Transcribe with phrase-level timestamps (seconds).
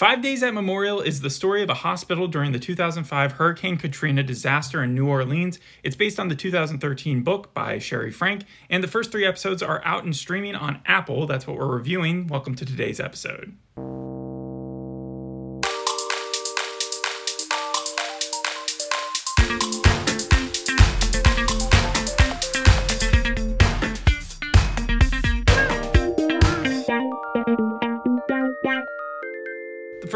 [0.00, 4.22] Five Days at Memorial is the story of a hospital during the 2005 Hurricane Katrina
[4.22, 5.58] disaster in New Orleans.
[5.82, 9.84] It's based on the 2013 book by Sheri Fink, and the first three episodes are
[9.84, 11.26] out and streaming on Apple.
[11.26, 12.28] That's what we're reviewing.
[12.28, 13.54] Welcome to today's episode.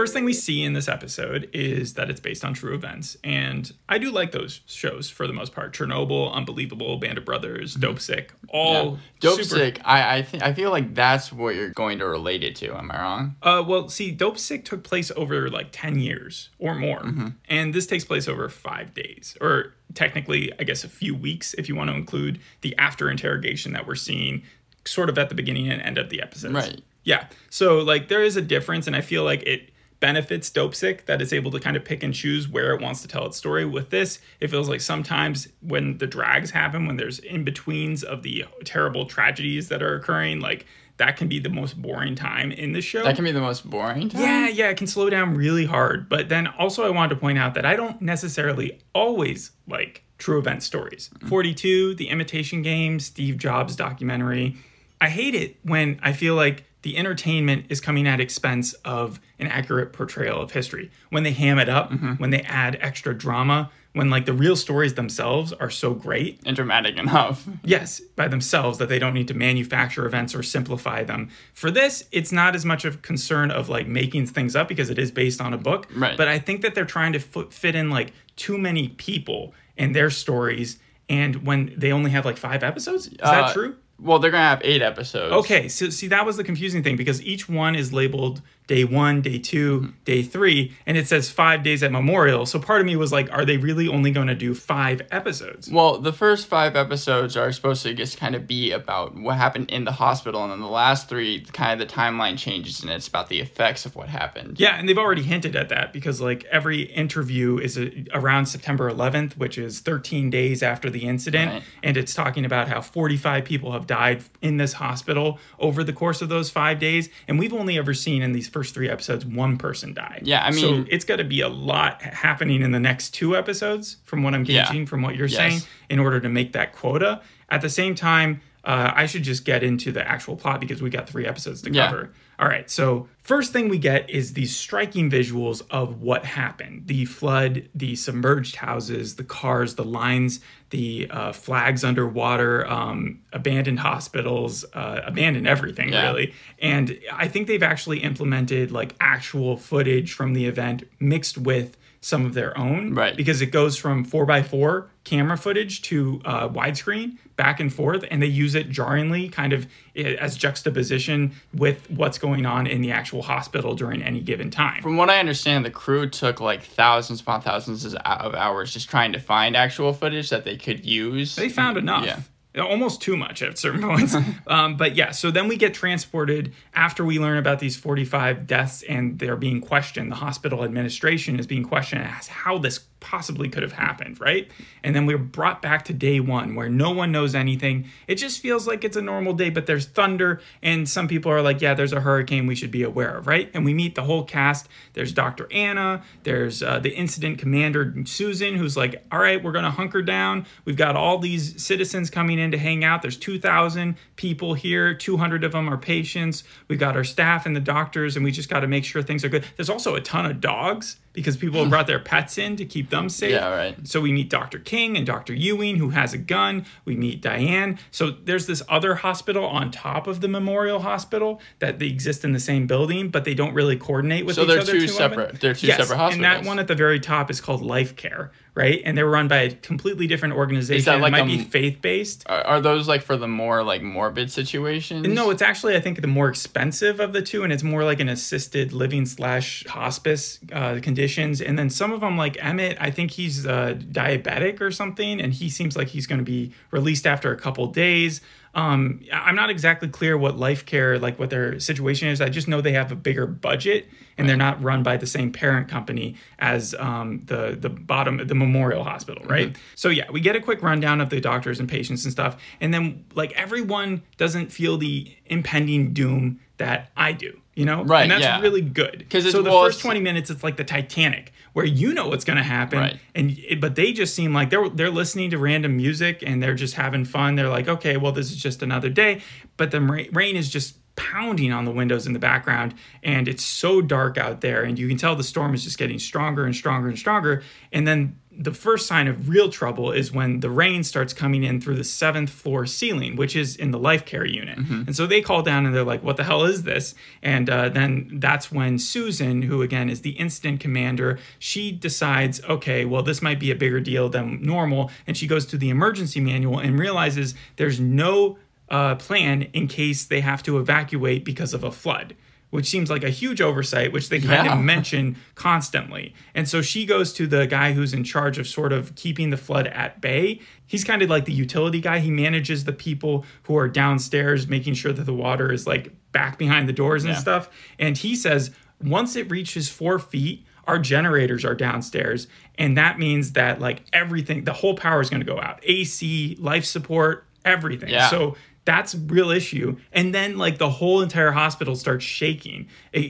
[0.05, 3.17] First thing we see in this episode is that it's based on true events.
[3.25, 5.75] And I do like those shows for the most part.
[5.75, 7.91] Chernobyl, Unbelievable, Band of Brothers, mm-hmm.
[7.91, 8.97] Dopesick, all yeah.
[9.21, 9.57] Dope super...
[9.57, 9.81] Sick.
[9.83, 12.77] I I think I feel like that's what you're going to relate it to.
[12.77, 13.37] Am I wrong?
[13.43, 17.29] Uh, well, see, Dopesick took place over like ten years or more, mm-hmm.
[17.49, 21.67] and this takes place over five days, or technically, I guess, a few weeks if
[21.67, 24.43] you want to include the after interrogation that we're seeing,
[24.85, 26.53] sort of at the beginning and end of the episode.
[26.53, 26.83] Right.
[27.05, 27.29] Yeah.
[27.49, 29.71] So like there is a difference, and I feel like it
[30.05, 33.09] benefits Dopesick that it's able to kind of pick and choose where it wants to
[33.09, 33.65] tell its story.
[33.65, 38.23] With this, it feels like sometimes when the drags happen, when there's in betweens of
[38.23, 40.67] the terrible tragedies that are occurring, like
[40.99, 43.03] that can be the most boring time in the show.
[43.03, 44.21] That can be the most boring time?
[44.21, 46.11] Yeah, yeah, it can slow down really hard.
[46.11, 50.39] But then also, I wanted to point out that I don't necessarily always like true
[50.39, 51.09] event stories.
[51.15, 51.29] Mm-hmm.
[51.29, 54.59] 42, The Imitation Game, Steve Jobs documentary.
[55.01, 59.47] I hate it when I feel like the entertainment is coming at expense of an
[59.47, 60.91] accurate portrayal of history.
[61.09, 62.13] When they ham it up, mm-hmm.
[62.13, 66.55] when they add extra drama, when like the real stories themselves are so great and
[66.55, 67.49] dramatic enough.
[67.65, 71.31] Yes, by themselves that they don't need to manufacture events or simplify them.
[71.55, 74.91] For this, it's not as much of a concern of like making things up because
[74.91, 75.89] it is based on a book.
[75.97, 76.19] Right.
[76.19, 80.11] But I think that they're trying to fit in like too many people and their
[80.11, 80.79] stories.
[81.09, 83.77] And when they only have like five episodes, is uh, that true?
[83.99, 85.33] Well, they're gonna have eight episodes.
[85.33, 89.21] Okay, so see that was the confusing thing because each one is labeled day one,
[89.21, 89.91] day 2 mm-hmm.
[90.05, 92.47] day three, and it says five days at Memorial.
[92.47, 95.71] So part of me was like, are they really only going to do five episodes?
[95.71, 99.71] Well, the first five episodes are supposed to just kind of be about what happened
[99.71, 103.09] in the hospital, and then the last three, kind of the timeline changes, and it's
[103.09, 104.59] about the effects of what happened.
[104.59, 108.91] Yeah, and they've already hinted at that because like every interview is a, around September
[108.91, 111.63] 11th, which is 13 days after the incident, right.
[111.83, 116.23] and it's talking about how 45 people have died in this hospital over the course
[116.23, 119.59] of those five days, and we've only ever seen in these first three episodes, one
[119.59, 120.23] person died.
[120.23, 123.37] Yeah, I mean, so it's got to be a lot happening in the next two
[123.37, 124.87] episodes, from what I'm gauging yeah.
[124.87, 125.37] from what you're yes.
[125.37, 125.61] saying,
[125.91, 127.21] in order to make that quota.
[127.51, 130.91] At the same time, uh, I should just get into the actual plot because we
[130.91, 132.11] got three episodes to cover.
[132.13, 132.21] Yeah.
[132.37, 137.05] All right, so first thing we get is these striking visuals of what happened the
[137.05, 144.65] flood, the submerged houses, the cars, the lines, the uh, flags underwater, um, abandoned hospitals,
[144.73, 146.03] uh, abandoned everything, yeah.
[146.07, 146.35] really.
[146.59, 152.27] And I think they've actually implemented like actual footage from the event mixed with some
[152.27, 152.95] of their own.
[152.95, 153.17] Right.
[153.17, 158.27] Because it goes from 4x4 camera footage to uh, widescreen back and forth, and they
[158.27, 159.67] use it jarringly, kind of
[159.97, 164.83] as juxtaposition with what's going on in the actual hospital during any given time.
[164.83, 169.13] From what I understand, the crew took like thousands upon thousands of hours just trying
[169.15, 171.37] to find actual footage that they could use.
[171.37, 172.05] They found enough.
[172.05, 172.21] Yeah
[172.63, 174.15] almost too much at certain points.
[174.47, 178.83] um, but yeah, so then we get transported after we learn about these 45 deaths
[178.89, 180.11] and they're being questioned.
[180.11, 184.51] The hospital administration is being questioned as how this possibly could have happened, right?
[184.83, 187.87] And then we're brought back to day one where no one knows anything.
[188.09, 191.43] It just feels like it's a normal day, but there's thunder, and some people are
[191.43, 193.51] like, yeah, there's a hurricane we should be aware of, right?
[193.53, 194.69] And we meet the whole cast.
[194.95, 195.47] There's Dr.
[195.53, 200.01] Anna, there's uh, the incident commander, Susan, who's like, all right, we're going to hunker
[200.01, 200.47] down.
[200.65, 203.03] We've got all these citizens coming in to hang out.
[203.03, 206.43] There's 2,000 people here, 200 of them are patients.
[206.69, 209.25] We've got our staff and the doctors, and we just got to make sure things
[209.25, 209.45] are good.
[209.57, 212.91] There's also a ton of dogs because people have brought their pets in to keep
[212.91, 213.31] them safe.
[213.31, 213.89] Yeah, right.
[213.89, 214.59] So we meet Dr.
[214.59, 215.33] King and Dr.
[215.33, 216.67] Ewing, who has a gun.
[216.85, 217.79] We meet Diane.
[217.93, 222.33] So there's this other hospital on top of the Memorial Hospital that they exist in
[222.33, 224.61] the same building, but they don't really coordinate with so each other.
[224.61, 225.41] So they're two separate.
[225.41, 226.15] They're two yes, separate hospitals.
[226.15, 228.81] And that one at the very top is called Life Care, right?
[228.85, 230.79] And they're run by a completely different organization.
[230.79, 232.23] Is that like it might a, be faith based.
[232.27, 235.07] Are, those like for the more like morbid situations?
[235.09, 238.01] No, it's actually I think the more expensive of the two, and it's more like
[238.01, 241.41] an assisted living slash hospice uh, conditions.
[241.41, 245.35] And then some of them, like Emmett, I think he's uh, diabetic or something, and
[245.35, 248.21] he seems like he's going to be released after a couple days.
[248.55, 252.21] Um, I'm not exactly clear what life care, like what their situation is.
[252.21, 255.33] I just know they have a bigger budget and they're not run by the same
[255.33, 259.49] parent company as um, the the bottom the Memorial Hospital, right?
[259.49, 259.63] Mm-hmm.
[259.75, 262.73] So yeah, we get a quick rundown of the doctors and patients and stuff, and
[262.73, 268.11] then like everyone doesn't feel the impending doom that I do You know, Right, And
[268.11, 268.41] that's yeah.
[268.41, 268.99] really good.
[268.99, 272.25] Because so the well, first twenty minutes, it's like the Titanic, where you know what's
[272.25, 272.99] going to happen, Right.
[273.15, 276.75] and but they just seem like they're they're listening to random music and they're just
[276.75, 277.37] having fun.
[277.37, 279.23] They're like, okay, well, this is just another day,
[279.57, 283.45] but the ra- rain is just pounding on the windows in the background and it's
[283.45, 286.55] so dark out there and you can tell the storm is just getting stronger and
[286.55, 287.43] stronger and stronger
[287.73, 291.61] and then the first sign of real trouble is when the rain starts coming in
[291.61, 294.59] through the seventh floor ceiling, which is in the life care unit.
[294.87, 296.95] And so they call down and they're like, What the hell is this?
[297.23, 302.85] And uh, then that's when Susan, who again is the incident commander, she decides, Okay,
[302.85, 304.91] well, this might be a bigger deal than normal.
[305.07, 308.39] And she goes to the emergency manual and realizes there's no
[308.69, 312.15] uh, plan in case they have to evacuate because of a flood.
[312.51, 314.57] Which seems like a huge oversight, which they kind Yeah.
[314.57, 316.15] of mention constantly.
[316.37, 319.37] And so she goes to the guy who's in charge of sort of keeping the
[319.37, 320.41] flood at bay.
[320.65, 321.99] He's kind of like the utility guy.
[321.99, 326.39] He manages the people who are downstairs, making sure that the water is like back
[326.39, 327.19] behind the doors and Yeah.
[327.19, 327.49] stuff.
[327.79, 332.29] And he says once it reaches four feet, our generators are downstairs.
[332.57, 336.37] And that means that like everything, the whole power is going to go out AC,
[336.39, 337.89] life support, everything.
[337.91, 338.09] Yeah.
[338.11, 342.67] So that's real issue and then like the whole entire hospital starts shaking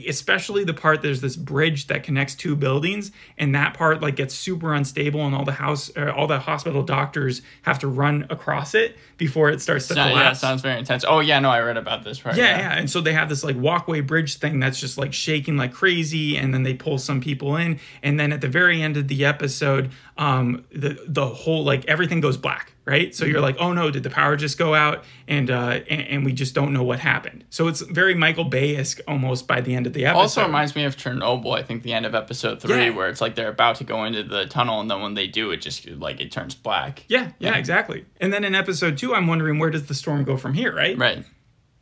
[0.07, 4.33] especially the part there's this bridge that connects two buildings and that part like gets
[4.35, 8.73] super unstable and all the house uh, all the hospital doctors have to run across
[8.75, 11.05] it before it starts to Yeah, collapse yeah, sounds very intense.
[11.07, 12.35] Oh yeah, no, I read about this part.
[12.35, 12.77] yeah, yeah.
[12.77, 16.35] And so they have this like walkway bridge thing that's just like shaking like crazy,
[16.35, 19.23] and then they pull some people in, and then at the very end of the
[19.23, 23.13] episode, um, the the whole like everything goes black, right?
[23.15, 25.03] So you're like, oh no, did the power just go out?
[25.27, 27.43] And uh, and, and we just don't know what happened.
[27.49, 30.19] So it's very Michael Bay esque almost by the end of the episode.
[30.19, 31.57] Also reminds me of Chernobyl.
[31.57, 32.89] I think the end of episode three, Yeah.
[32.91, 35.51] where it's like they're about to go into the tunnel, and then when they do,
[35.51, 37.03] it just like it turns black.
[37.07, 38.05] yeah, yeah, exactly.
[38.21, 40.97] And then in episode two, I'm wondering where does the storm go from here, right?
[40.97, 41.25] Right.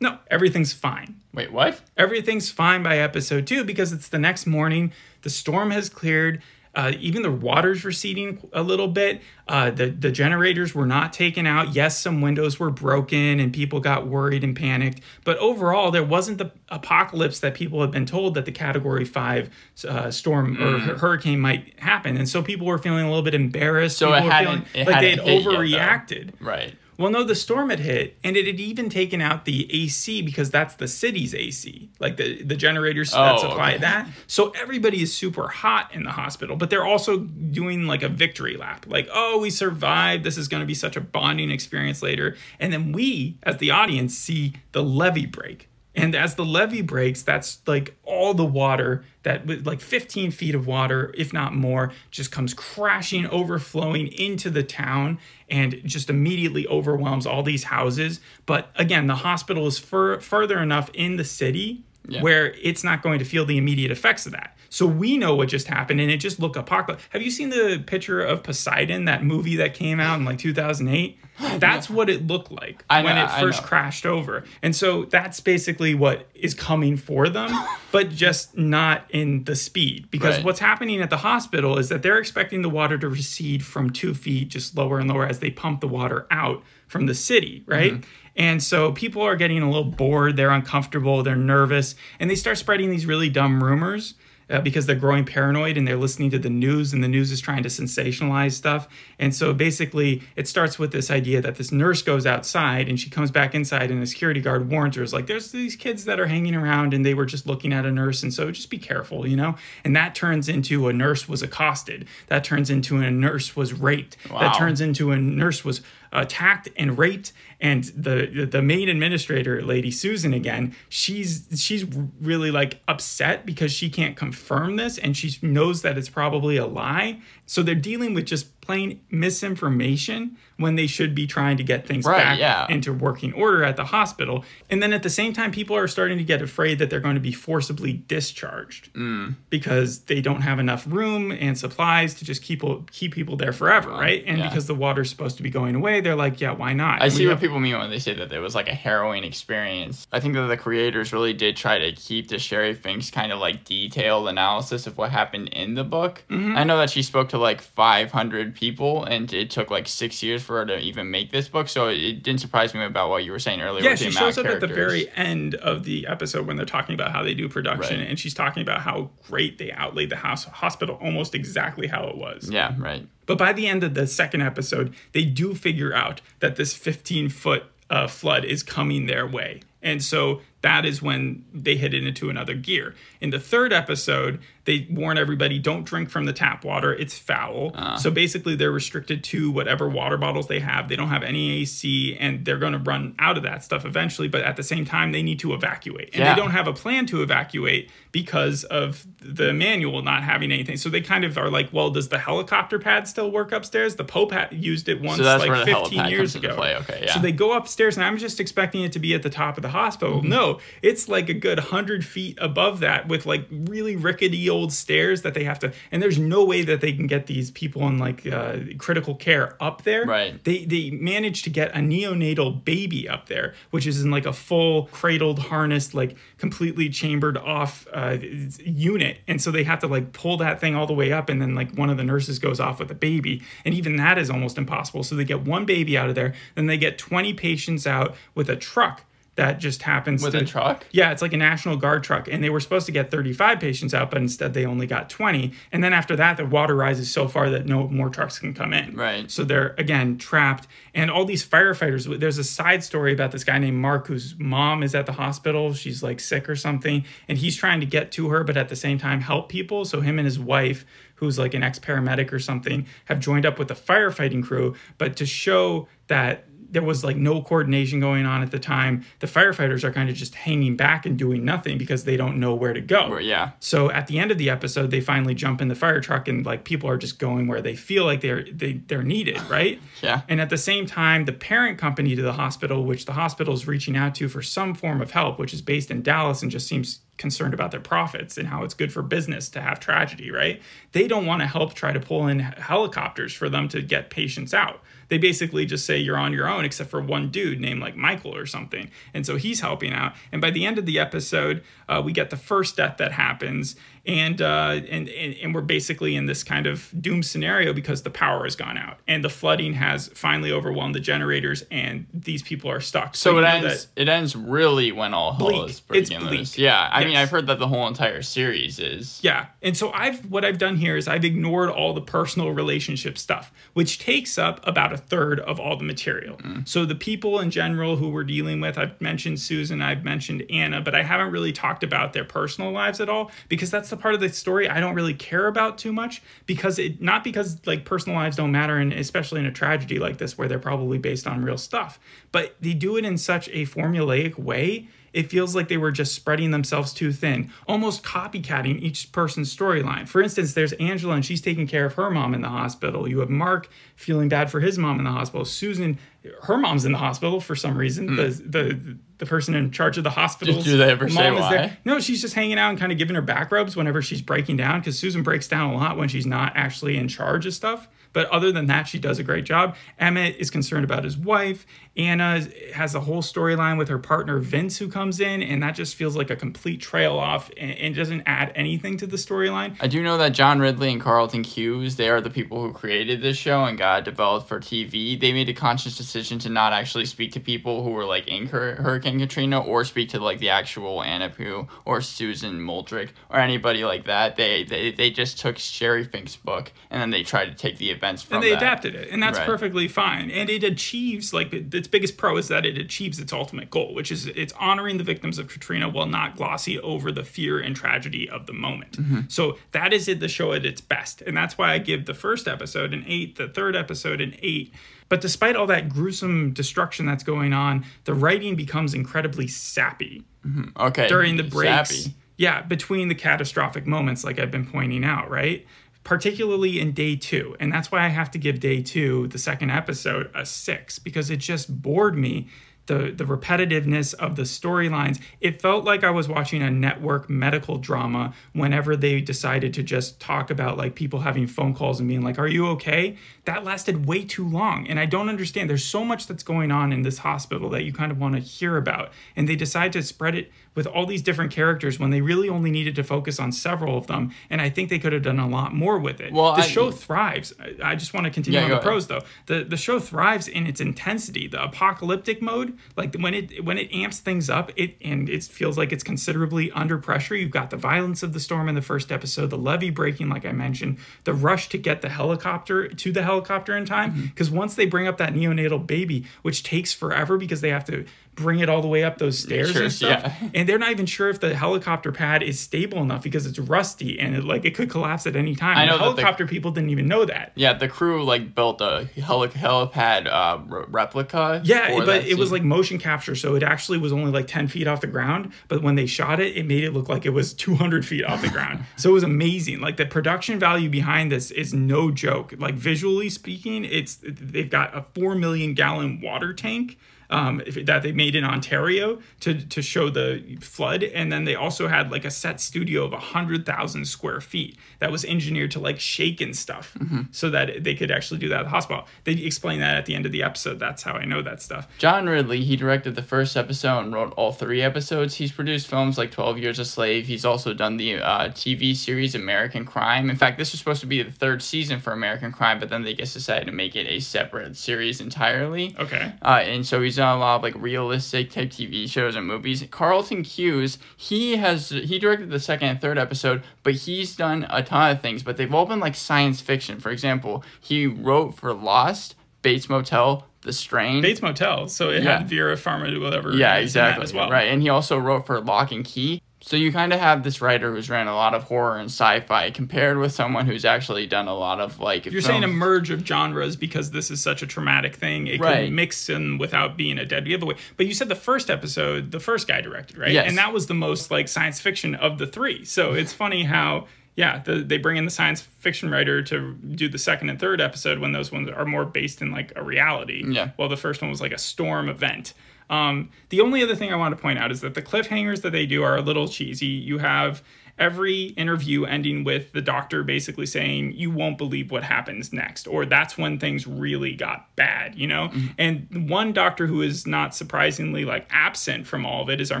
[0.00, 1.20] No, everything's fine.
[1.32, 1.80] Wait, what?
[1.96, 4.92] everything's fine by episode two because it's the next morning.
[5.22, 6.42] The storm has cleared.
[6.76, 9.22] Uh, even the water's receding a little bit.
[9.46, 11.74] Uh, the the generators were not taken out.
[11.74, 15.00] Yes, some windows were broken and people got worried and panicked.
[15.24, 19.50] But overall, there wasn't the apocalypse that people had been told that the Category Five
[19.88, 20.80] uh, storm or Mm.
[20.80, 22.16] hu- hurricane might happen.
[22.16, 23.96] And so people were feeling a little bit embarrassed.
[23.98, 26.30] So it were feeling it like they had hit yet, overreacted.
[26.40, 26.74] Right.
[26.96, 30.50] Well, no, the storm had hit, and it had even taken out the AC because
[30.50, 33.78] that's the city's AC, like the the generators that Oh, supply okay.
[33.78, 34.08] that.
[34.26, 38.56] So everybody is super hot in the hospital, but they're also doing like a victory
[38.56, 40.24] lap, like, "Oh, we survived.
[40.24, 43.70] This is going to be such a bonding experience later." And then we, as the
[43.72, 45.68] audience, see the levee break.
[45.96, 50.66] And as the levee breaks, that's like all the water that like 15 feet of
[50.66, 55.18] water, if not more, just comes crashing, overflowing into the town
[55.48, 58.20] and just immediately overwhelms all these houses.
[58.44, 62.20] But again, the hospital is fur- further enough in the city Yeah.
[62.22, 64.56] where it's not going to feel the immediate effects of that.
[64.68, 67.06] So we know what just happened and it just looked apocalyptic.
[67.10, 71.18] Have you seen the picture of Poseidon, that movie that came out in like 2008?
[71.58, 74.44] That's what it looked like when it first crashed over.
[74.62, 77.50] And so that's basically what is coming for them,
[77.92, 80.10] but just not in the speed.
[80.10, 80.44] Because Right.
[80.44, 84.14] what's happening at the hospital is that they're expecting the water to recede from two
[84.14, 87.94] feet, just lower and lower as they pump the water out from the city, right?
[87.94, 88.10] Mm-hmm.
[88.36, 92.58] And so people are getting a little bored, they're uncomfortable, they're nervous, and they start
[92.58, 94.14] spreading these really dumb rumors
[94.50, 97.40] uh, because they're growing paranoid and they're listening to the news, and the news is
[97.40, 98.86] trying to sensationalize stuff.
[99.18, 103.08] And so basically, it starts with this idea that this nurse goes outside and she
[103.08, 106.20] comes back inside, and a security guard warns her, is like, there's these kids that
[106.20, 108.76] are hanging around and they were just looking at a nurse, and so just be
[108.78, 109.54] careful, you know?
[109.82, 114.18] And that turns into a nurse was accosted, that turns into a nurse was raped,
[114.30, 114.40] Wow.
[114.40, 115.80] that turns into a nurse was
[116.12, 121.84] attacked and raped and the the main administrator lady Susan again she's she's
[122.20, 126.66] really like upset because she can't confirm this and she knows that it's probably a
[126.66, 131.86] lie so they're dealing with just plain misinformation when they should be trying to get
[131.86, 132.66] things Right, back yeah.
[132.68, 136.16] into working order at the hospital and then at the same time people are starting
[136.18, 139.34] to get afraid that they're going to be forcibly discharged Mm.
[139.50, 143.90] because they don't have enough room and supplies to just keep keep people there forever
[143.90, 144.48] right and yeah.
[144.48, 147.12] because the water's supposed to be going away they're like yeah why not I And
[147.12, 150.06] see what people mean when they say that it was like a harrowing experience.
[150.10, 153.38] I think that the creators really did try to keep the Sheri Finks kind of
[153.38, 156.24] like detailed analysis of what happened in the book.
[156.30, 156.56] Mm-hmm.
[156.56, 160.42] I know that she spoke to like 500 people and it took like six years
[160.42, 161.68] for her to even make this book.
[161.68, 163.84] So it didn't surprise me about what you were saying earlier.
[163.84, 166.94] yeah with she shows up at the very end of the episode when they're talking
[166.94, 168.08] about how they do production Right.
[168.08, 172.16] and she's talking about how great they outlaid the house hospital almost exactly how it
[172.16, 173.06] was Yeah, right.
[173.26, 177.28] But by the end of the second episode, they do figure out that this 15
[177.28, 179.60] foot uh, flood is coming their way.
[179.82, 182.94] And so that is when they hit it into another gear.
[183.20, 187.72] In the third episode, they warn everybody don't drink from the tap water, it's foul.
[187.74, 187.96] Ah.
[187.96, 190.88] So basically, they're restricted to whatever water bottles they have.
[190.88, 194.26] They don't have any AC, and they're going to run out of that stuff eventually.
[194.26, 196.08] But at the same time, they need to evacuate.
[196.14, 196.34] And Yeah.
[196.34, 200.78] they don't have a plan to evacuate because of the manual not having anything.
[200.78, 203.96] So they kind of are like, well, does the helicopter pad still work upstairs?
[203.96, 206.56] The Pope had used it once, that's like where the 15 helipad years ago.
[206.80, 207.12] Okay, yeah.
[207.12, 209.62] So they go upstairs, and I'm just expecting it to be at the top of
[209.62, 210.20] the hospital.
[210.20, 210.28] Mm-hmm.
[210.30, 215.22] No, it's like a good 100 feet above that with like really rickety old stairs
[215.22, 217.98] that they have to, and there's no way that they can get these people in
[217.98, 220.04] like uh, critical care up there.
[220.04, 220.42] Right.
[220.44, 224.32] They, they managed to get a neonatal baby up there, which is in like a
[224.32, 228.18] full cradled, harnessed, like completely chambered off uh,
[228.64, 229.18] unit.
[229.26, 231.54] And so they have to like pull that thing all the way up, and then
[231.54, 233.42] like one of the nurses goes off with a baby.
[233.64, 235.02] And even that is almost impossible.
[235.02, 238.48] So they get one baby out of there, then they get 20 patients out with
[238.48, 239.04] a truck
[239.36, 240.86] that just happens With to a truck?
[240.92, 243.92] yeah, it's like a National Guard truck, and they were supposed to get 35 patients
[243.92, 245.52] out, but instead they only got 20.
[245.72, 248.72] And then after that, the water rises so far that no more trucks can come
[248.72, 248.94] in.
[248.94, 249.30] Right.
[249.30, 252.20] So they're again trapped, and all these firefighters.
[252.20, 255.74] There's a side story about this guy named Mark whose mom is at the hospital.
[255.74, 258.76] She's like sick or something, and he's trying to get to her, but at the
[258.76, 259.84] same time help people.
[259.84, 260.84] So him and his wife,
[261.16, 264.74] who's like an ex paramedic or something, have joined up with the firefighting crew.
[264.98, 269.04] But to show that there was like no coordination going on at the time.
[269.20, 272.54] The firefighters are kind of just hanging back and doing nothing because they don't know
[272.54, 273.16] where to go.
[273.18, 273.52] Yeah.
[273.60, 276.44] So at the end of the episode, they finally jump in the fire truck and
[276.44, 279.80] like people are just going where they feel like they're they, they're needed, right?
[280.02, 280.22] Yeah.
[280.28, 283.66] And at the same time, the parent company to the hospital, which the hospital is
[283.66, 286.66] reaching out to for some form of help, which is based in Dallas and just
[286.66, 290.60] seems concerned about their profits and how it's good for business to have tragedy, right?
[290.92, 294.52] They don't want to help try to pull in helicopters for them to get patients
[294.52, 294.80] out.
[295.08, 298.34] They basically just say you're on your own, except for one dude named like Michael
[298.34, 298.90] or something.
[299.12, 300.14] And so he's helping out.
[300.32, 303.76] And by the end of the episode, uh, we get the first death that happens.
[304.06, 308.10] And, uh, and, and, and we're basically in this kind of doom scenario because the
[308.10, 312.70] power has gone out and the flooding has finally overwhelmed the generators and these people
[312.70, 313.16] are stuck.
[313.16, 313.88] So you it ends.
[313.96, 315.64] It ends really when all hell Bleak.
[315.64, 316.38] is It's breaking bleak.
[316.40, 316.58] loose.
[316.58, 319.20] Yeah, I mean, I've heard that the whole entire series is.
[319.22, 319.46] Yeah.
[319.62, 323.52] And so I've what I've done here is I've ignored all the personal relationship stuff,
[323.72, 326.38] which takes up about a third of all the material.
[326.66, 330.80] So the people in general who we're dealing with, I've mentioned Susan, I've mentioned Anna,
[330.80, 334.14] but I haven't really talked about their personal lives at all because that's the part
[334.14, 337.84] of the story I don't really care about too much because it not because like
[337.84, 341.26] personal lives don't matter and especially in a tragedy like this where they're probably based
[341.26, 341.98] on real stuff,
[342.32, 346.12] but they do it in such a formulaic way it feels like they were just
[346.12, 350.08] spreading themselves too thin, almost copycatting each person's storyline.
[350.08, 353.08] For instance, there's Angela and she's taking care of her mom in the hospital.
[353.08, 355.44] You have Mark feeling bad for his mom in the hospital.
[355.44, 355.98] Susan,
[356.42, 358.08] her mom's in the hospital for some reason.
[358.08, 358.16] Hmm.
[358.16, 360.60] The the the person in charge of the hospital.
[360.60, 361.78] Do they ever say why?
[361.84, 364.56] No, she's just hanging out and kind of giving her back rubs whenever she's breaking
[364.56, 367.88] down because Susan breaks down a lot when she's not actually in charge of stuff.
[368.12, 369.74] But other than that, she does a great job.
[369.98, 371.66] Emmett is concerned about his wife.
[371.96, 375.96] Anna has a whole storyline with her partner Vince who comes in, and that just
[375.96, 379.76] feels like a complete trail off and, and doesn't add anything to the storyline.
[379.80, 383.20] I do know that John Ridley and Carlton Cuse, they are the people who created
[383.20, 385.18] this show and got it developed for TV.
[385.18, 388.46] They made a conscious decision to not actually speak to people who were like in
[388.46, 393.84] Hurricane Katrina or speak to like the actual Anna Pou or Susan Mulderick or anybody
[393.84, 394.36] like that.
[394.36, 397.90] They they, they just took Sheri Fink's book and then they tried to take the
[397.90, 398.58] events from and they that.
[398.58, 399.46] adapted it and that's Right.
[399.46, 403.68] perfectly fine and it achieves like its biggest pro is that it achieves its ultimate
[403.70, 407.58] goal which is it's honoring the victims of katrina while not glossy over the fear
[407.58, 409.20] and tragedy of the moment Mm-hmm.
[409.28, 412.14] so that is it the show at its best and that's why i give the
[412.14, 414.72] first episode an eight the third episode an eight
[415.08, 420.68] but despite all that gruesome destruction that's going on the writing becomes incredibly sappy mm-hmm.
[420.80, 421.08] Okay.
[421.08, 421.90] during the breaks.
[421.90, 422.14] Sappy.
[422.36, 425.64] Yeah, between the catastrophic moments, like I've been pointing out, right?
[426.02, 427.56] Particularly in day two.
[427.60, 431.30] And that's why I have to give day two, the second episode, a six, because
[431.30, 432.48] it just bored me.
[432.86, 435.18] The, the repetitiveness of the storylines.
[435.40, 440.20] It felt like I was watching a network medical drama whenever they decided to just
[440.20, 443.16] talk about like people having phone calls and being like, Are you okay?
[443.46, 444.86] That lasted way too long.
[444.86, 445.70] And I don't understand.
[445.70, 448.40] There's so much that's going on in this hospital that you kind of want to
[448.40, 449.12] hear about.
[449.36, 452.70] And they decide to spread it with all these different characters when they really only
[452.70, 454.32] needed to focus on several of them.
[454.50, 456.32] And I think they could have done a lot more with it.
[456.32, 457.52] Well, the I- show thrives.
[457.82, 458.84] I, just want to continue Yeah, on the ahead.
[458.86, 459.22] pros though.
[459.46, 461.46] The the show thrives in its intensity.
[461.46, 465.78] The apocalyptic mode, like when it when it amps things up, it and it feels
[465.78, 467.34] like it's considerably under pressure.
[467.34, 470.44] You've got the violence of the storm in the first episode, the levee breaking, like
[470.44, 474.12] I mentioned, the rush to get the helicopter to the helicopter in time.
[474.12, 474.26] Mm-hmm.
[474.26, 478.04] Because once they bring up that neonatal baby, which takes forever because they have to
[478.34, 480.22] bring it all the way up those stairs Sure, and stuff.
[480.42, 480.48] yeah.
[480.54, 484.18] And they're not even sure if the helicopter pad is stable enough because it's rusty
[484.18, 485.76] and it, like it could collapse at any time.
[485.78, 487.52] I know the that the- helicopter people didn't even know that.
[487.54, 491.60] Yeah, the crew like built a heli- helipad uh, re- replica.
[491.64, 494.86] Yeah, but it was like motion capture, so it actually was only like 10 feet
[494.86, 495.52] off the ground.
[495.68, 498.42] But when they shot it, it made it look like it was 200 feet off
[498.42, 498.84] the ground.
[498.96, 499.80] So it was amazing.
[499.80, 502.54] Like the production value behind this is no joke.
[502.58, 506.96] Like visually speaking, it's they've got a 4 million gallon water tank.
[507.30, 511.54] Um, if- that they made in Ontario to to show the flood, and then they
[511.54, 515.80] also had like a set studio of hundred thousand square feet that was engineered to
[515.80, 516.96] like shake and stuff,
[517.30, 519.06] so that they could actually do that at the hospital.
[519.24, 520.78] They explain that at the end of the episode.
[520.78, 521.88] That's how I know that stuff.
[521.98, 525.36] John Ridley, he directed the first episode and wrote all three episodes.
[525.36, 527.26] He's produced films like 12 Years a Slave.
[527.26, 530.30] He's also done the uh, TV series American Crime.
[530.30, 533.02] In fact, this was supposed to be the third season for American Crime, but then
[533.02, 535.94] they just decided to make it a separate series entirely.
[535.98, 536.32] Okay.
[536.42, 539.84] Uh, and so he's done a lot of like realistic type TV shows and movies.
[539.90, 544.82] Carlton Cuse, he has he directed the second and third episode, but he's done a
[544.82, 545.42] ton of things.
[545.42, 547.00] But they've all been like science fiction.
[547.00, 551.22] For example, he wrote for Lost, Bates Motel, The Strain.
[551.22, 552.38] Bates Motel, so it Yeah.
[552.38, 553.52] had Vera Farmiga, whatever.
[553.54, 554.22] Yeah, exactly.
[554.24, 554.50] As well.
[554.50, 556.40] Right, and he also wrote for Lock and Key.
[556.66, 559.70] So you kind of have this writer who's ran a lot of horror and sci-fi
[559.70, 562.24] compared with someone who's actually done a lot of like.
[562.24, 565.46] You're saying a merge of genres because this is such a traumatic thing.
[565.46, 565.84] It Right.
[565.86, 567.74] can mix in without being a dead giveaway.
[567.98, 570.30] But you said the first episode, the first guy directed, right?
[570.32, 570.48] Yes.
[570.48, 572.82] And that was the most like science fiction of the three.
[572.86, 574.06] So it's funny how.
[574.36, 577.80] Yeah, the, they bring in the science fiction writer to do the second and third
[577.80, 580.44] episode when those ones are more based in like a reality.
[580.46, 580.70] Yeah.
[580.76, 582.54] While the first one was like a storm event.
[582.90, 585.70] Um, the only other thing I want to point out is that the cliffhangers that
[585.70, 586.86] they do are a little cheesy.
[586.86, 587.62] You have
[587.98, 593.06] every interview ending with the doctor basically saying, You won't believe what happens next, or
[593.06, 595.50] that's when things really got bad, you know?
[595.78, 599.80] And one doctor who is not surprisingly like absent from all of it is our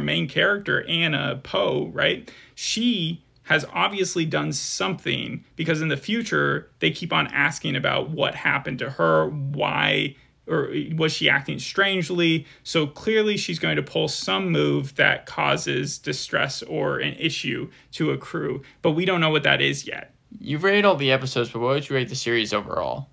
[0.00, 2.30] main character, Anna Pou, right?
[2.54, 8.34] She has obviously done something because in the future they keep on asking about what
[8.34, 10.16] happened to her, why
[10.46, 12.46] or was she acting strangely?
[12.62, 18.10] So clearly she's going to pull some move that causes distress or an issue to
[18.10, 20.14] accrue, but we don't know what that is yet.
[20.38, 23.08] You've rated all the episodes, but what would you rate the series overall?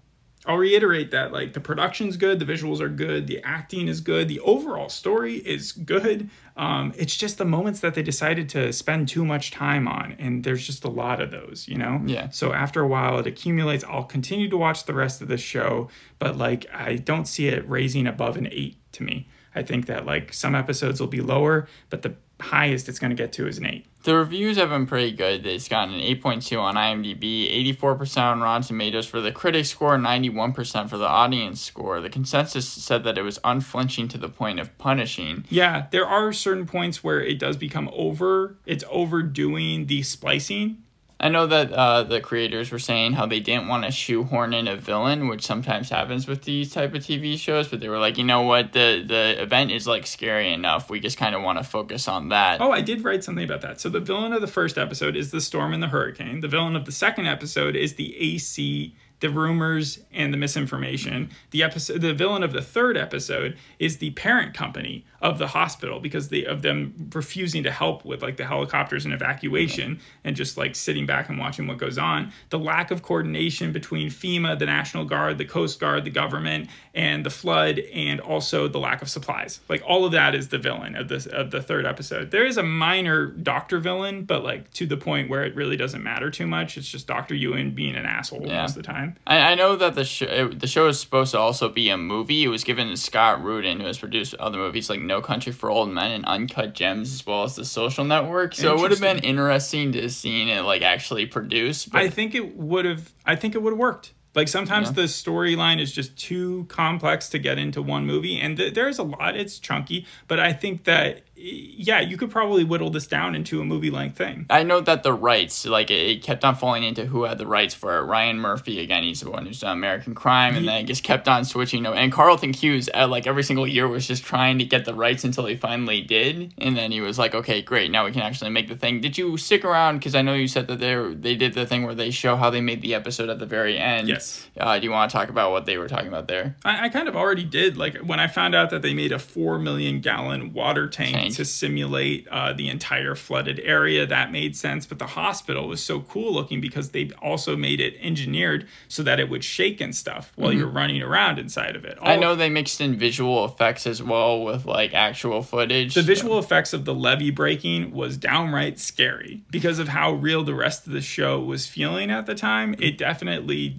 [0.46, 4.28] I'll reiterate that like the production's good, the visuals are good, the acting is good,
[4.28, 6.30] the overall story is good.
[6.58, 10.44] Um, it's just the moments that they decided to spend too much time on, and
[10.44, 12.02] there's just a lot of those, you know.
[12.06, 12.30] Yeah.
[12.30, 13.84] So after a while, it accumulates.
[13.84, 17.68] I'll continue to watch the rest of the show, but like I don't see it
[17.70, 19.28] raising above an eight to me.
[19.54, 23.16] I think that like some episodes will be lower, but the highest it's going to
[23.16, 23.86] get to is an eight.
[24.04, 25.46] The reviews have been pretty good.
[25.46, 30.90] It's gotten an 8.2 on IMDb, 84% on Rotten Tomatoes for the critic score, 91%
[30.90, 32.02] for the audience score.
[32.02, 35.46] The consensus said that it was unflinching to the point of punishing.
[35.50, 38.58] Yeah, there are certain points where it does become over.
[38.66, 40.82] It's overdoing the splicing.
[41.24, 44.68] I know that uh, the creators were saying how they didn't want to shoehorn in
[44.68, 47.68] a villain, which sometimes happens with these type of TV shows.
[47.68, 50.90] But they were like, you know what, the the event is like scary enough.
[50.90, 52.60] We just kind of want to focus on that.
[52.60, 53.80] Oh, I did write something about that.
[53.80, 56.40] So the villain of the first episode is the storm and the hurricane.
[56.40, 61.30] The villain of the second episode is the AC, the rumors and the misinformation.
[61.52, 66.00] The episode, the villain of the third episode is the parent company of the hospital
[66.00, 70.58] because they of them refusing to help with like the helicopters and evacuation and just
[70.58, 72.32] like sitting back and watching what goes on.
[72.50, 77.24] The lack of coordination between FEMA, the National Guard, the Coast Guard, the government, and
[77.26, 79.60] the flood, and also the lack of supplies.
[79.70, 82.32] Like all of that is the villain of this of the third episode.
[82.32, 86.02] There is a minor doctor villain, but like to the point where it really doesn't
[86.04, 86.76] matter too much.
[86.78, 88.62] It's just Doctor Ewing being an asshole Yeah.
[88.64, 89.11] most of the time.
[89.28, 91.98] I, I know that the show it, the show is supposed to also be a
[91.98, 92.44] movie.
[92.44, 95.70] It was given to Scott Rudin, who has produced other movies like No Country for
[95.70, 98.56] Old Men and Uncut Gems, as well as The Social Network.
[98.56, 101.92] So it would have been interesting to see it like actually produced.
[101.92, 103.12] But I think it would have.
[103.26, 104.14] I think it would have worked.
[104.34, 104.94] Like sometimes Yeah.
[104.94, 109.04] the storyline is just too complex to get into one movie, and th- there's a
[109.04, 109.36] lot.
[109.36, 113.66] It's chunky, but I think that yeah, you could probably whittle this down into a
[113.66, 114.46] movie length thing.
[114.50, 117.74] I know that the rights, like it, kept on falling into who had the rights
[117.74, 118.02] for it.
[118.02, 121.28] Ryan Murphy, again, he's the one who's done American Crime, and then it just kept
[121.28, 121.86] on switching.
[121.86, 125.24] And Carlton Cuse, uh, like every single year, was just trying to get the rights
[125.24, 128.52] until he finally did, and then he was like, "Okay, great, now we can actually
[128.52, 130.00] make the thing." Did you stick around?
[130.00, 132.50] Because I know you said that they they did the thing where they show how
[132.50, 134.08] they made the episode at the very end.
[134.08, 134.48] Yes.
[134.60, 136.56] Uh, do you want to talk about what they were talking about there?
[136.64, 137.78] I, I kind of already did.
[137.78, 141.31] Like when I found out that they made a four million gallon water tank, Tank.
[141.32, 144.06] To simulate uh, the entire flooded area.
[144.06, 144.86] That made sense.
[144.86, 149.20] But the hospital was so cool looking because they also made it engineered so that
[149.20, 151.98] it would shake and stuff while you're running around inside of it.
[151.98, 152.08] Mm-hmm.
[152.08, 155.94] I know they mixed in visual effects as well with like actual footage.
[155.94, 160.56] The visual effects of the levee breaking was downright scary because of how real the
[160.56, 162.76] rest of the show was feeling at the time.
[162.80, 163.70] It definitely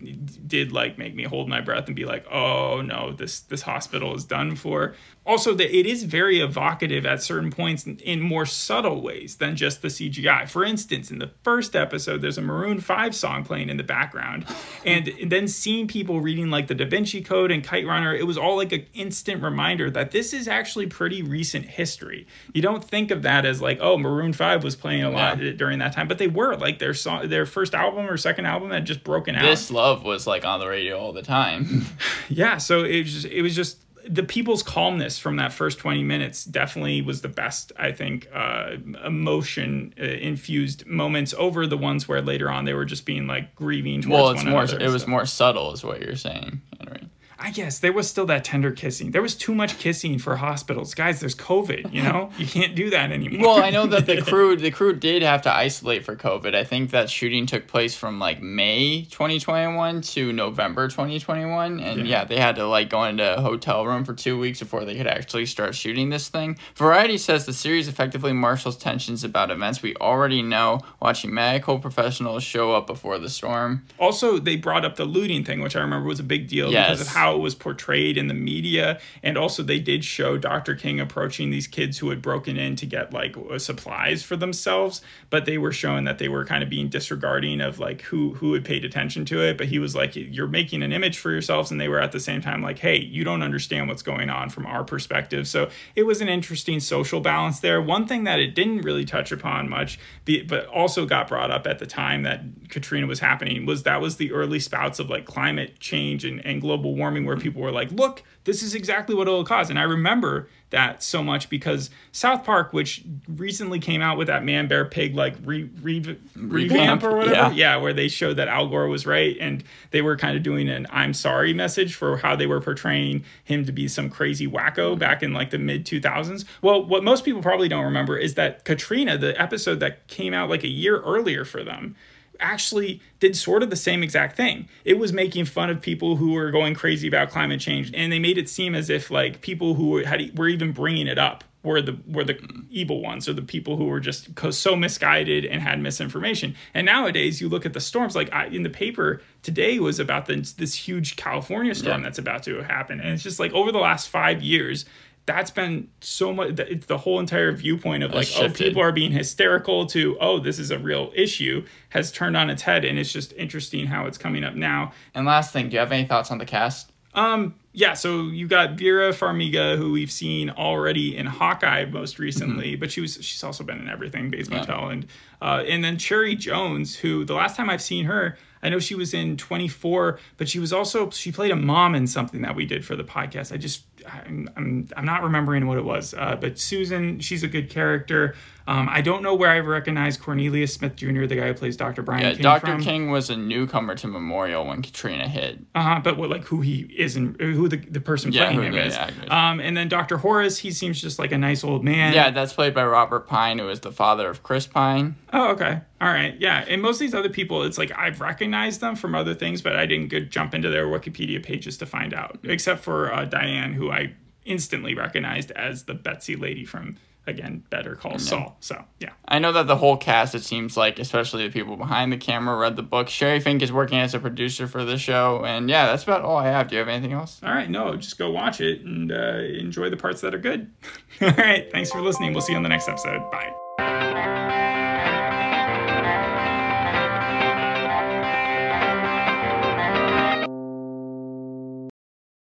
[0.47, 4.15] did like make me hold my breath and be like, "Oh no, this this hospital
[4.15, 9.01] is done for." Also, that it is very evocative at certain points in, more subtle
[9.01, 10.49] ways than just the CGI.
[10.49, 14.47] For instance, in the first episode, there's a Maroon Five song playing in the background,
[14.85, 18.27] and, and then seeing people reading like the Da Vinci Code and Kite Runner, it
[18.27, 22.27] was all like an instant reminder that this is actually pretty recent history.
[22.53, 25.53] You don't think of that as like, oh, Maroon Five was playing a lot Yeah.
[25.53, 28.71] during that time, but they were like their song, their first album or second album
[28.73, 29.43] had just broken out.
[29.43, 31.85] This love was like on the radio all the time.
[32.29, 33.79] Yeah, so it was just, it was just
[34.09, 38.77] the people's calmness from that first 20 minutes definitely was the best I think uh,
[39.05, 43.55] emotion uh, infused moments over the ones where later on they were just being like
[43.55, 44.63] grieving towards well, it's more.
[44.63, 44.81] another.
[44.81, 47.09] It was more subtle, is what you're saying, Henry.
[47.43, 49.11] I guess there was still that tender kissing.
[49.11, 50.95] There was too much kissing for hospitals.
[50.95, 52.31] Guys, there's COVID, you know?
[52.39, 53.55] You can't do that anymore.
[53.55, 56.55] Well, I know that the crew the crew did have to isolate for COVID.
[56.55, 62.25] I think that shooting took place from like May 2021 to November 2021, and yeah.
[62.25, 65.09] they had to like go into a hotel room for two weeks before they could
[65.09, 66.57] actually start shooting this thing.
[66.77, 72.45] Variety says the series effectively marshals tensions about events we already know, watching medical professionals
[72.45, 73.85] show up before the storm.
[73.99, 77.01] also they brought up the looting thing which i remember was a big deal because
[77.01, 77.17] of Yes.
[77.33, 79.01] How it was portrayed in the media.
[79.23, 82.87] And also they did show dr king approaching these kids who had broken in to
[82.87, 85.01] get like uh, supplies for themselves.
[85.31, 88.53] But they were showing that they were kind of being disregarding of like who who
[88.53, 89.57] had paid attention to it.
[89.57, 91.71] But he was like you're making an image for yourselves.
[91.71, 94.51] And they were at the same time like hey you don't understand what's going on
[94.51, 95.49] from our perspective.
[95.49, 97.81] So it was an interesting social balance there.
[97.81, 99.99] One thing that it didn't really touch upon much
[100.47, 104.17] but also got brought up at the time that katrina was happening was that was
[104.17, 107.91] the early spouts of like climate change and, and global warming where people were like
[107.93, 112.45] look this is exactly what it'll cause and i remember that so much because south
[112.45, 117.17] park which recently came out with that man bear pig like re, re, revamp or
[117.17, 117.51] whatever yeah.
[117.51, 120.69] yeah, where they showed that Al Gore was right, and they were kind of doing
[120.69, 124.99] an "I'm sorry" message for how they were portraying him to be some crazy wacko
[124.99, 126.45] back in like the mid 2000s.
[126.61, 130.51] Well, what most people probably don't remember is that Katrina, the episode that came out
[130.51, 131.97] like a year earlier for them,
[132.41, 134.69] actually did sort of the same exact thing.
[134.85, 138.19] It was making fun of people who were going crazy about climate change, and they
[138.19, 141.81] made it seem as if like people who had were even bringing it up were
[141.81, 142.37] the were the
[142.71, 146.57] evil ones or the people who were just so misguided and had misinformation.
[146.75, 148.17] And nowadays, you look at the storms.
[148.17, 152.05] Like I, in the paper today was about this this huge California storm Yeah.
[152.05, 154.85] that's about to happen, and it's just like over the last five years.
[155.27, 156.57] That's been so much.
[156.57, 160.39] the- It's the whole entire viewpoint of like, oh, people are being hysterical to, oh,
[160.41, 164.07] this is a real issue, has turned on its head, and it's just interesting how
[164.07, 164.93] it's coming up now.
[165.15, 166.91] And last thing, do you have any thoughts on the cast?
[167.15, 172.75] Um, yeah, so you got Vera Farmiga, who we've seen already in Hawkeye most recently,
[172.75, 175.07] but she was she's also been in everything, Bates Motel, and
[175.43, 178.95] uh, and then Cherry Jones, who the last time I've seen her, I know she
[178.95, 182.65] was in 24, but she was also she played a mom in something that we
[182.65, 183.53] did for the podcast.
[183.53, 187.49] I just I'm I'm, I'm not remembering what it was, uh, but Susan, she's a
[187.49, 188.35] good character.
[188.67, 192.03] Um, I don't know where I recognize Cornelius Smith Jr., the guy who plays Dr.
[192.03, 192.67] Brian Yeah, King Dr.
[192.67, 192.83] from.
[192.83, 195.59] King was a newcomer to Memorial when Katrina hit.
[195.75, 198.75] Uh-huh, but what like who he is and who the, the person Yeah, playing him
[198.77, 198.97] is.
[199.29, 200.17] Um, and then Dr.
[200.17, 202.15] Horace, he seems just like a nice old man.
[202.15, 205.17] Yeah, that's played by Robert Pine, who is the father of Chris Pine.
[205.33, 205.81] Oh, okay.
[206.01, 206.35] All right.
[206.41, 206.65] Yeah.
[206.69, 209.77] And most of these other people, it's like I've recognized them from other things, but
[209.77, 212.39] I didn't go jump into their Wikipedia pages to find out.
[212.43, 217.95] Except for uh, Diane, who I instantly recognized as the Betsy lady from again Better
[217.95, 218.57] Call Saul.
[218.61, 219.11] So yeah.
[219.27, 222.57] I know that the whole cast, it seems like, especially the people behind the camera,
[222.57, 223.07] read the book.
[223.07, 225.45] Sheri Fink is working as a producer for the show.
[225.45, 226.69] And yeah, that's about all I have.
[226.69, 227.41] Do you have anything else?
[227.43, 227.71] All right.
[227.71, 230.71] No, just go watch it and uh, enjoy the parts that are good.
[231.21, 231.71] All right.
[231.71, 232.33] Thanks for listening.
[232.33, 233.31] We'll see you on the next episode.
[233.31, 233.53] Bye.